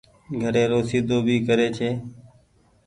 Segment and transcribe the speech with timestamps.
[0.41, 1.89] گهري رو سيڌو ڀي ڪري ڇي۔